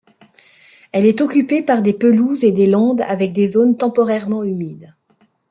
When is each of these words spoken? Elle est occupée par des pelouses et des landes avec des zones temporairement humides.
Elle 0.93 1.05
est 1.05 1.21
occupée 1.21 1.61
par 1.61 1.83
des 1.83 1.93
pelouses 1.93 2.43
et 2.43 2.51
des 2.51 2.65
landes 2.65 3.01
avec 3.01 3.33
des 3.33 3.45
zones 3.45 3.77
temporairement 3.77 4.43
humides. 4.43 4.95